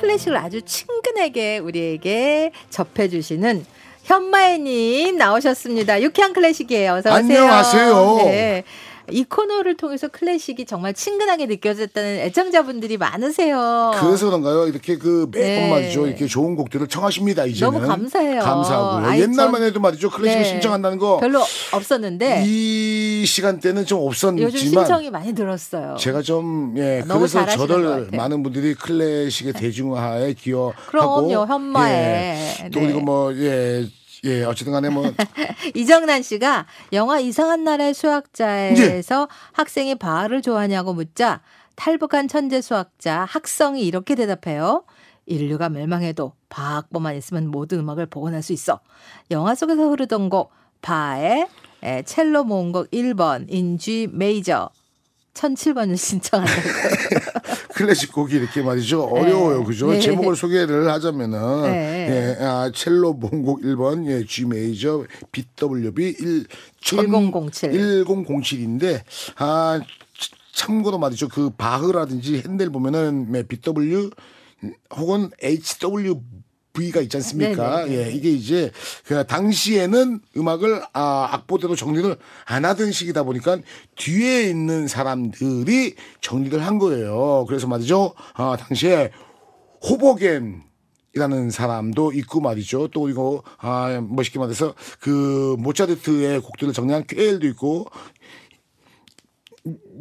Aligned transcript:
클래식을 0.00 0.36
아주 0.36 0.62
친근하게 0.62 1.58
우리에게 1.58 2.52
접해주시는 2.70 3.64
현마애님 4.04 5.16
나오셨습니다. 5.16 6.02
유쾌한 6.02 6.32
클래식이에요. 6.32 6.94
어서 6.94 7.10
오세요. 7.10 7.18
안녕하세요. 7.42 8.16
네. 8.24 8.64
이 9.12 9.24
코너를 9.24 9.76
통해서 9.76 10.08
클래식이 10.08 10.64
정말 10.66 10.94
친근하게 10.94 11.46
느껴졌다는 11.46 12.20
애청자분들이 12.20 12.96
많으세요. 12.96 13.92
그래서 14.00 14.26
그런가요? 14.26 14.66
이렇게 14.66 14.96
그 14.98 15.28
매번 15.30 15.40
네. 15.42 15.70
말이죠. 15.70 16.06
이렇게 16.06 16.26
좋은 16.26 16.56
곡들을 16.56 16.86
청하십니다. 16.88 17.44
이제는 17.46 17.72
너무 17.72 17.86
감사해요. 17.86 18.40
감사하고요. 18.40 19.06
아이, 19.06 19.20
옛날만 19.20 19.60
전- 19.60 19.62
해도 19.64 19.80
말이죠. 19.80 20.10
클래식을 20.10 20.42
네. 20.42 20.48
신청한다는 20.48 20.98
거. 20.98 21.18
별로 21.18 21.40
없었는데 21.72 22.44
이 22.46 23.24
시간대는 23.26 23.86
좀 23.86 24.00
요즘 24.06 24.46
없었지만 24.46 24.84
신청이 24.86 25.10
많이 25.10 25.34
들었어요. 25.34 25.96
제가 25.98 26.22
좀 26.22 26.74
예, 26.78 27.02
너무 27.06 27.20
그래서 27.20 27.46
저를. 27.46 28.08
많은 28.12 28.42
분들이 28.42 28.74
클래식의 28.74 29.52
대중화에 29.54 30.34
기여하고 30.34 30.74
그럼요, 30.88 31.46
현마에. 31.46 32.56
예, 32.64 32.68
또 32.70 32.80
네. 32.80 32.86
그리고 32.86 33.00
뭐 33.00 33.34
예. 33.36 33.86
예, 34.24 34.44
어쨌든 34.44 34.72
간에 34.72 34.90
뭐 34.90 35.04
이정란 35.74 36.22
씨가 36.22 36.66
영화 36.92 37.18
이상한 37.18 37.64
나라의 37.64 37.94
수학자에서 37.94 39.28
학생이 39.52 39.94
바하를 39.94 40.42
좋아하냐고 40.42 40.92
묻자 40.92 41.40
탈북한 41.74 42.28
천재 42.28 42.60
수학자 42.60 43.24
학성이 43.24 43.86
이렇게 43.86 44.14
대답해요. 44.14 44.84
인류가 45.26 45.68
멸망해도 45.68 46.34
바하 46.48 46.78
악보만 46.78 47.16
있으면 47.16 47.46
모든 47.48 47.78
음악을 47.78 48.06
복원할 48.06 48.42
수 48.42 48.52
있어. 48.52 48.80
영화 49.30 49.54
속에서 49.54 49.88
흐르던 49.88 50.28
곡 50.28 50.50
바하의 50.82 51.46
에, 51.82 52.02
첼로 52.02 52.44
모음곡 52.44 52.90
1번 52.90 53.46
인쥐 53.48 54.08
메이저 54.12 54.68
1007번을 55.34 55.96
신청한다고. 55.98 57.29
클래식 57.80 58.12
곡이 58.12 58.36
이렇게 58.36 58.60
말이죠. 58.62 59.04
어려워요. 59.04 59.64
그죠? 59.64 59.90
네. 59.90 60.00
제목을 60.00 60.36
소개를 60.36 60.90
하자면은 60.92 61.62
네. 61.62 62.36
예, 62.38 62.44
아, 62.44 62.70
첼로 62.74 63.18
본곡 63.18 63.62
1번 63.62 64.06
예, 64.06 64.22
G 64.26 64.44
메이저 64.44 65.04
BWB 65.32 66.14
1 66.20 66.46
1007. 66.82 68.04
1007인데 68.04 69.00
아 69.36 69.80
치- 70.18 70.30
참고로 70.52 70.98
말이죠. 70.98 71.28
그 71.28 71.48
바흐라든지 71.56 72.42
핸델 72.44 72.68
보면은 72.68 73.32
네, 73.32 73.44
BW 73.44 74.10
혹은 74.96 75.30
HW 75.42 76.20
V가 76.72 77.00
있지 77.00 77.16
않습니까? 77.16 77.84
네네네. 77.84 77.96
예, 77.96 78.12
이게 78.12 78.30
이제 78.30 78.70
그 79.04 79.26
당시에는 79.26 80.20
음악을 80.36 80.82
아, 80.92 81.28
악보대로 81.32 81.74
정리를 81.74 82.16
안 82.46 82.64
하던 82.64 82.92
시기다 82.92 83.24
보니까 83.24 83.58
뒤에 83.96 84.44
있는 84.48 84.86
사람들이 84.86 85.94
정리를 86.20 86.64
한 86.64 86.78
거예요. 86.78 87.44
그래서 87.48 87.66
말이죠. 87.66 88.14
아, 88.34 88.56
당시에 88.58 89.10
호버겐 89.82 90.62
이라는 91.14 91.50
사람도 91.50 92.12
있고 92.12 92.40
말이죠. 92.40 92.88
또 92.88 93.08
이거 93.08 93.42
아 93.58 94.00
멋있게 94.08 94.38
말해서 94.38 94.74
그 95.00 95.56
모차르트의 95.58 96.40
곡들을 96.40 96.72
정리한 96.72 97.04
퀘일도 97.08 97.48
있고 97.48 97.86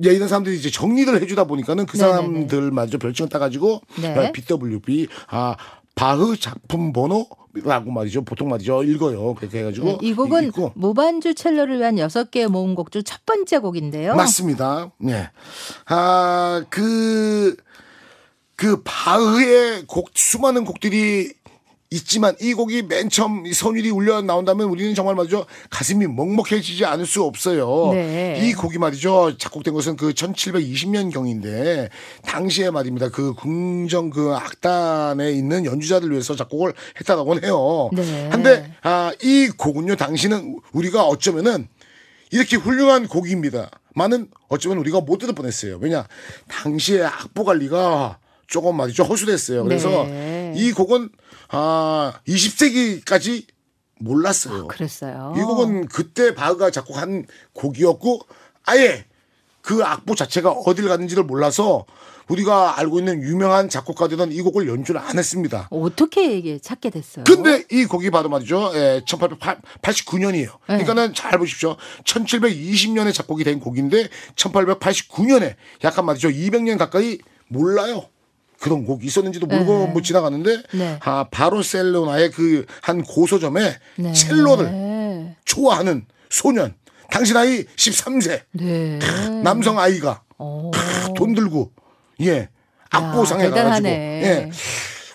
예, 0.06 0.14
이런 0.14 0.28
사람들이 0.28 0.58
이제 0.58 0.70
정리를 0.70 1.20
해주다 1.22 1.45
보니까는 1.45 1.86
그. 1.86 1.98
사람들 1.98 2.72
말이죠 2.72 3.00
별칭을 3.00 3.30
따가지고 3.30 3.81
네. 4.02 4.16
아, 4.16 4.31
BWB 4.31 5.08
아 5.28 5.56
바흐 5.95 6.38
작품 6.38 6.94
번호라고 6.94 7.92
말이죠 7.92 8.23
보통 8.23 8.48
말이죠 8.50 8.84
읽어요 8.84 9.34
그렇게 9.34 9.59
해가지고 9.59 9.86
네, 9.86 9.98
이 10.02 10.14
곡은 10.14 10.45
있고. 10.48 10.72
무반주 10.76 11.36
첼로를 11.36 11.80
위한 11.80 11.98
여섯 12.00 12.32
개의 12.32 12.48
모음곡 12.48 12.92
중 12.92 13.04
첫 13.04 13.26
번째 13.26 13.58
곡인데요. 13.59 14.16
맞습니다. 14.16 14.92
네. 15.00 15.30
아, 15.88 16.64
그, 16.70 17.56
그 18.56 18.82
바흐의 18.84 19.86
곡, 19.88 20.12
수많은 20.14 20.66
곡들이 20.66 21.34
있지만 21.92 22.36
이 22.39 22.54
곡이 22.54 22.83
맨 22.83 23.10
처음 23.10 23.48
이 23.48 23.54
선율이 23.54 23.89
울려 23.89 24.22
나온다면 24.22 24.67
우리는 24.70 24.94
정말 24.94 25.16
말이죠. 25.16 25.45
가슴이 25.72 26.05
먹먹해지지 26.05 26.86
않을 26.86 27.08
수 27.08 27.23
없어요. 27.23 27.94
네. 27.94 28.39
이 28.44 28.54
곡이 28.54 28.77
말이죠. 28.77 29.38
작곡된 29.38 29.73
것은 29.73 29.95
그 29.95 30.14
1720년 30.14 31.11
경인데 31.11 31.89
당시에 32.23 32.70
말입니다. 32.70 33.10
그 33.10 33.33
궁정 33.33 34.11
그 34.11 34.36
악단에 34.36 35.32
있는 35.32 35.66
연주자들 35.66 36.11
위해서 36.11 36.36
작곡을 36.36 36.73
했다고 37.00 37.42
해요. 37.42 37.89
네. 37.94 38.30
한데 38.30 38.71
아, 38.83 39.11
이 39.23 39.50
곡은요. 39.58 39.95
당시는 39.95 40.60
우리가 40.73 41.06
어쩌면은 41.06 41.67
이렇게 42.30 42.56
훌륭한 42.56 43.08
곡입니다. 43.08 43.71
많은 43.95 44.27
어쩌면 44.48 44.77
우리가 44.77 45.02
못 45.02 45.17
들을 45.17 45.33
뻔했어요. 45.33 45.80
왜냐 45.82 46.08
당시에 46.48 47.02
악보 47.02 47.44
관리가 47.44 48.20
조금 48.45 48.77
말이죠 48.77 49.04
허술했어요. 49.04 49.64
그래서 49.64 50.04
네. 50.04 50.54
이 50.56 50.71
곡은 50.71 51.10
아 51.49 52.14
20세기까지 52.27 53.45
몰랐어요. 53.99 54.67
그랬어요. 54.67 55.33
이 55.37 55.42
곡은 55.42 55.87
그때 55.87 56.33
바흐가 56.33 56.71
작곡한 56.71 57.26
곡이었고 57.54 58.21
아예 58.65 59.05
그 59.61 59.83
악보 59.83 60.15
자체가 60.15 60.52
어딜 60.52 60.88
갔는지를 60.88 61.23
몰라서 61.23 61.86
우리가 62.30 62.77
알고 62.80 62.99
있는 62.99 63.23
유명한 63.23 63.70
작곡가들은 63.70 64.32
이 64.32 64.42
곡을 64.42 64.67
연주를 64.67 65.02
안 65.02 65.17
했습니다. 65.17 65.67
어떻게 65.71 66.38
이게 66.38 66.59
찾게 66.59 66.92
됐어요? 66.92 67.26
근데 67.26 67.65
이 67.71 67.86
곡이 67.86 68.11
바로 68.11 68.30
말이죠. 68.30 68.71
예, 68.76 69.02
1889년이에요. 69.05 70.59
그러니까는 70.65 71.15
잘 71.15 71.39
보십시오. 71.39 71.76
1720년에 72.04 73.14
작곡이 73.14 73.43
된 73.43 73.59
곡인데 73.59 74.09
1889년에 74.36 75.55
약간 75.83 76.05
말이죠. 76.05 76.30
200년 76.30 76.77
가까이 76.77 77.17
몰라요. 77.48 78.05
그런 78.59 78.86
곡이 78.86 79.05
있었는지도 79.05 79.47
모르고 79.47 79.86
네. 79.86 79.92
뭐 79.93 80.02
지나가는데 80.02 80.61
네. 80.73 80.97
아, 81.02 81.25
바르셀로나의 81.31 82.31
그 82.31 82.65
한 82.81 83.03
고서점에 83.03 83.77
네. 83.97 84.14
첼로를 84.14 85.36
좋아하는 85.45 86.05
소년. 86.30 86.75
당시 87.11 87.33
나이 87.33 87.64
13세 87.64 88.42
네. 88.52 88.99
남성 89.43 89.80
아이가 89.80 90.21
오. 90.37 90.71
돈 91.15 91.33
들고 91.33 91.71
예 92.21 92.49
악보상에 92.92 93.49
가가지고. 93.49 93.87
예 93.87 94.49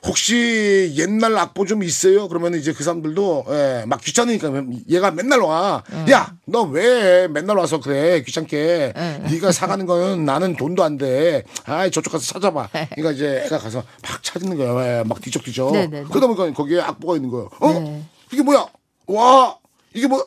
혹시 0.07 0.93
옛날 0.97 1.37
악보 1.39 1.65
좀 1.65 1.83
있어요? 1.83 2.29
그러면 2.29 2.55
이제 2.55 2.73
그 2.75 2.85
사람들도 2.85 3.47
예, 3.49 3.85
막 3.87 4.01
귀찮으니까 4.03 4.53
얘가 4.91 5.11
맨날 5.11 5.41
와. 5.41 5.83
야, 6.11 6.35
너 6.45 6.65
왜 6.65 7.27
맨날 7.29 7.57
와서 7.57 7.81
그래? 7.81 8.23
귀찮게. 8.23 8.93
네가 9.31 9.53
사가는 9.53 9.87
거는 9.87 10.25
나는 10.25 10.57
돈도 10.57 10.83
안 10.85 10.99
돼. 10.99 11.45
아이 11.65 11.91
저쪽 11.91 12.11
가서 12.13 12.25
찾아봐. 12.27 12.69
그러니까 12.73 13.13
이제 13.13 13.43
애가 13.47 13.59
가서 13.59 13.83
막 14.03 14.23
찾는 14.23 14.57
거야. 14.59 14.99
예, 15.01 15.03
막 15.05 15.21
뒤적뒤적. 15.21 15.73
네네네. 15.73 16.05
그러다 16.11 16.27
보니까 16.27 16.53
거기에 16.53 16.81
악보가 16.81 17.17
있는 17.17 17.31
거예요. 17.31 17.49
어? 17.61 17.71
네. 17.73 18.03
이게 18.33 18.43
뭐야? 18.43 18.67
와, 19.07 19.57
이게 19.95 20.07
뭐? 20.07 20.21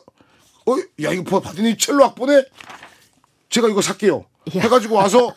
어, 0.66 0.76
야 1.02 1.12
이거 1.12 1.40
봤더니 1.40 1.76
첼로 1.78 2.04
악보네. 2.04 2.44
제가 3.50 3.68
이거 3.68 3.80
살게요. 3.80 4.24
야. 4.56 4.60
해가지고 4.62 4.96
와서 4.96 5.34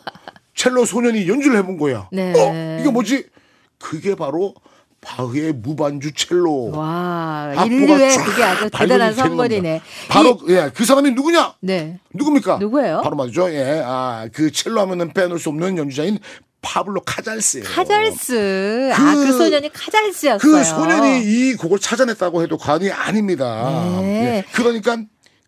첼로 0.54 0.84
소년이 0.84 1.28
연주를 1.28 1.58
해본 1.58 1.78
거야. 1.78 2.08
네. 2.12 2.32
어, 2.36 2.78
이게 2.80 2.90
뭐지? 2.90 3.26
그게 3.82 4.14
바로 4.14 4.54
바흐의 5.00 5.54
무반주 5.54 6.12
첼로. 6.12 6.70
와, 6.70 7.52
인류의 7.66 8.12
쫙 8.14 8.24
그게 8.24 8.42
아주 8.44 8.70
대단한 8.70 9.12
선물이네. 9.12 9.80
바로 10.08 10.38
이- 10.48 10.52
예, 10.52 10.70
그 10.72 10.84
사람이 10.84 11.10
누구냐? 11.10 11.54
네. 11.60 11.98
누굽니까? 12.14 12.58
누구예요? 12.58 13.00
바로 13.02 13.16
말이죠. 13.16 13.52
예, 13.52 13.82
아, 13.84 14.28
그 14.32 14.52
첼로 14.52 14.80
하면은 14.82 15.12
빼놓을 15.12 15.40
수 15.40 15.48
없는 15.48 15.76
연주자인 15.76 16.18
파블로 16.60 17.00
카잘스예요. 17.00 17.64
카잘스. 17.66 18.92
아, 18.94 19.14
그 19.16 19.32
소년이 19.32 19.72
카잘스였어요. 19.72 20.38
그 20.38 20.62
소년이 20.62 21.24
이 21.24 21.54
곡을 21.56 21.80
찾아냈다고 21.80 22.40
해도 22.44 22.56
과언이 22.56 22.88
아닙니다. 22.92 23.98
네. 24.00 24.24
예. 24.24 24.44
그러니까 24.52 24.98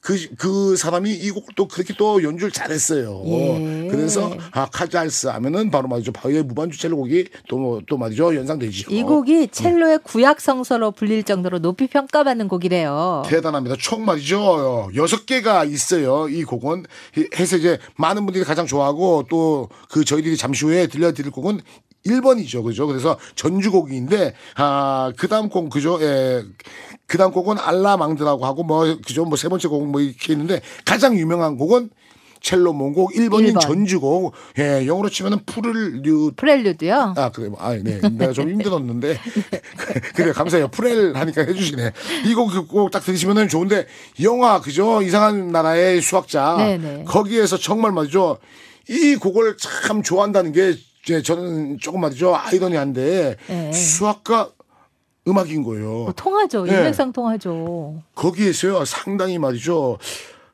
그, 0.04 0.18
그 0.36 0.76
사람이 0.76 1.10
이 1.10 1.30
곡을 1.30 1.54
또 1.56 1.66
그렇게 1.66 1.94
또 1.96 2.22
연주를 2.22 2.50
잘했어요. 2.52 3.22
예. 3.24 3.88
그래서 3.90 4.30
아, 4.52 4.66
카잘스 4.66 5.28
하면은 5.28 5.70
바로 5.70 5.88
말이죠. 5.88 6.12
바흐의 6.12 6.42
무반주 6.42 6.78
첼로 6.78 6.98
곡이 6.98 7.28
또, 7.48 7.80
또 7.88 7.96
말이죠. 7.96 8.36
연상되죠. 8.36 8.92
이 8.92 9.02
곡이 9.02 9.48
첼로의 9.48 10.00
구약 10.02 10.40
성서로 10.40 10.90
불릴 10.90 11.22
정도로 11.22 11.60
높이 11.60 11.86
평가받는 11.86 12.48
곡이래요. 12.48 13.22
대단합니다. 13.26 13.76
총 13.78 14.04
말이죠. 14.04 14.90
여섯 14.94 15.24
개가 15.24 15.64
있어요. 15.64 16.28
이 16.28 16.44
곡은. 16.44 16.84
해서 17.38 17.56
이제 17.56 17.78
많은 17.96 18.26
분들이 18.26 18.44
가장 18.44 18.66
좋아하고 18.66 19.24
또 19.28 19.68
그 19.94 20.04
저희들이 20.04 20.36
잠시 20.36 20.64
후에 20.64 20.86
들려드릴 20.86 21.30
곡은 21.30 21.60
1번이죠. 22.06 22.64
그죠? 22.64 22.86
그래서 22.86 23.16
전주곡인데, 23.34 24.34
아, 24.56 25.12
그 25.16 25.28
다음 25.28 25.48
곡, 25.48 25.70
그죠? 25.70 25.98
예. 26.02 26.42
그 27.06 27.18
다음 27.18 27.32
곡은 27.32 27.58
알라망드라고 27.58 28.44
하고 28.46 28.62
뭐, 28.62 28.84
그죠? 29.06 29.24
뭐 29.24 29.36
세 29.36 29.48
번째 29.48 29.68
곡은 29.68 29.88
뭐 29.92 30.00
이렇게 30.00 30.32
있는데 30.32 30.60
가장 30.84 31.16
유명한 31.18 31.56
곡은 31.56 31.90
첼로 32.40 32.74
몽곡 32.74 33.12
1번인 33.14 33.46
일 33.46 33.52
번. 33.54 33.60
전주곡. 33.60 34.34
예, 34.58 34.86
영어로 34.86 35.08
치면은 35.08 35.38
프를류 35.46 36.32
프렐류드요. 36.36 37.14
아, 37.16 37.30
그래. 37.30 37.48
아, 37.58 37.72
네. 37.72 38.00
내가 38.12 38.34
좀 38.34 38.50
힘들었는데. 38.50 39.18
그래, 40.14 40.32
감사해요. 40.32 40.68
프렐 40.68 41.14
하니까 41.14 41.40
해주시네. 41.42 41.92
이곡 42.26 42.68
꼭딱 42.68 43.02
들으시면 43.02 43.48
좋은데, 43.48 43.86
영화, 44.22 44.60
그죠? 44.60 45.00
이상한 45.00 45.48
나라의 45.52 46.02
수학자. 46.02 46.56
네네. 46.58 47.04
거기에서 47.06 47.56
정말 47.56 47.92
말이죠. 47.92 48.36
이 48.90 49.16
곡을 49.16 49.56
참 49.56 50.02
좋아한다는 50.02 50.52
게 50.52 50.74
저는 51.22 51.78
조금 51.80 52.00
말이죠 52.02 52.34
아이러니한데 52.34 53.36
네. 53.46 53.72
수학과 53.72 54.50
음악인 55.26 55.62
거예요. 55.62 55.88
뭐 55.88 56.12
통하죠. 56.14 56.64
네. 56.64 56.72
일맥상 56.72 57.12
통하죠. 57.12 58.02
거기에서요 58.14 58.84
상당히 58.84 59.38
말이죠. 59.38 59.98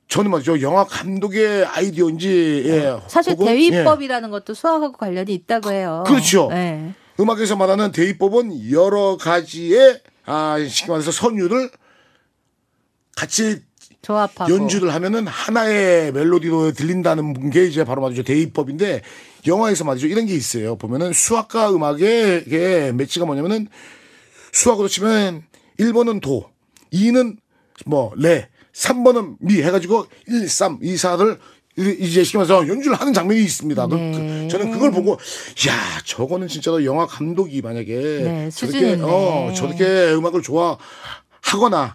저는 0.09 0.31
말이죠 0.31 0.61
영화 0.61 0.85
감독의 0.85 1.65
아이디어인지 1.67 2.65
예, 2.67 2.97
사실 3.07 3.33
혹은, 3.35 3.47
예, 3.47 3.71
대위법이라는 3.71 4.31
것도 4.31 4.55
수학하고 4.55 4.97
관련이 4.97 5.33
있다고 5.33 5.71
해요. 5.71 6.05
그렇죠. 6.07 6.49
네. 6.51 6.95
음악에서 7.19 7.57
말하는 7.57 7.93
대위법은 7.93 8.71
여러 8.71 9.17
가지의 9.17 10.01
아 10.27 10.57
쉽게 10.69 10.91
말해서 10.91 11.13
선율을 11.13 11.71
같이 13.17 13.63
조합하고 14.03 14.53
연주를 14.53 14.95
하면은 14.95 15.27
하나의 15.27 16.13
멜로디로 16.13 16.73
들린다는 16.73 17.51
게 17.51 17.67
이제 17.67 17.85
바로 17.85 18.01
말이죠 18.01 18.23
대입법인데 18.23 19.03
영화에서 19.47 19.85
말이죠 19.85 20.07
이런 20.07 20.27
게 20.27 20.35
있어요 20.35 20.77
보면은 20.77 21.13
수학과 21.13 21.71
음악의 21.71 22.95
매치가 22.95 23.27
뭐냐면은 23.27 23.69
수학으로 24.53 24.89
치면 24.89 25.43
1번은 25.79 26.21
도 26.21 26.51
2는 26.93 27.37
뭐 27.87 28.13
레 28.17 28.49
3번은 28.73 29.37
미 29.41 29.63
해가지고 29.63 30.07
1, 30.29 30.49
3, 30.49 30.79
2, 30.83 30.95
4를 30.95 31.39
이제 31.77 32.23
말해서 32.35 32.67
연주를 32.69 32.99
하는 33.01 33.13
장면이 33.13 33.41
있습니다. 33.43 33.87
그- 33.87 33.95
네. 33.95 34.13
그- 34.43 34.49
저는 34.51 34.71
그걸 34.71 34.91
보고 34.91 35.13
야 35.13 36.01
저거는 36.05 36.47
진짜로 36.49 36.85
영화 36.85 37.07
감독이 37.07 37.63
만약에 37.63 37.95
네, 37.97 38.51
저렇게. 38.51 38.99
어 39.01 39.53
저렇게 39.57 39.85
음악을 40.13 40.43
좋아하거나 40.43 41.95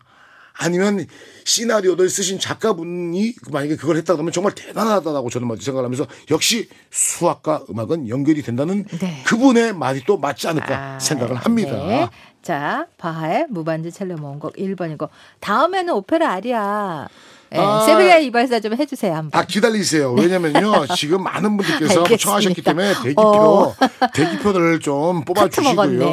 아니면 0.57 1.05
시나리오를 1.43 2.09
쓰신 2.09 2.39
작가분이 2.39 3.35
만약에 3.51 3.75
그걸 3.75 3.97
했다 3.97 4.13
그러면 4.13 4.31
정말 4.31 4.55
대단하다고 4.55 5.29
저는 5.29 5.47
먼저 5.47 5.63
생각을 5.63 5.85
하면서 5.85 6.07
역시 6.31 6.69
수학과 6.91 7.63
음악은 7.69 8.07
연결이 8.09 8.41
된다는 8.41 8.85
네. 8.99 9.21
그분의 9.25 9.73
말이 9.75 10.01
또 10.07 10.17
맞지 10.17 10.47
않을까 10.47 10.95
아, 10.95 10.99
생각을 10.99 11.35
합니다. 11.35 11.71
네. 11.87 12.09
자, 12.45 12.85
바하의 12.99 13.47
무반주 13.49 13.89
첼로 13.89 14.17
모음곡 14.17 14.57
1번이고 14.57 15.09
다음에는 15.39 15.91
오페라 15.95 16.31
아리아. 16.33 17.07
네, 17.49 17.57
아. 17.57 17.81
세비리아 17.83 18.17
이발사 18.19 18.59
좀 18.59 18.75
해주세요 18.75 19.15
한번. 19.15 19.41
아 19.41 19.45
기다리세요. 19.47 20.13
왜냐면요 20.13 20.85
지금 20.95 21.23
많은 21.23 21.57
분들께서. 21.57 22.03
청하셨기 22.15 22.61
때문에 22.61 22.93
대기표 23.01 23.21
어. 23.21 23.75
대기표를 24.13 24.79
좀 24.79 25.25
뽑아주시고요. 25.25 26.05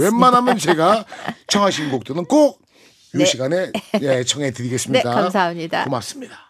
웬만하면 0.00 0.56
제가 0.56 1.04
청하신 1.48 1.90
곡들은 1.90 2.26
꼭이 2.26 2.54
네. 3.14 3.24
시간에 3.24 3.72
예, 4.02 4.22
청해 4.22 4.52
드리겠습니다. 4.52 5.08
네, 5.08 5.14
감사합니다. 5.16 5.82
고맙습니다. 5.82 6.45